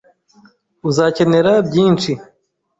[0.89, 2.11] Uzakenera byinshi.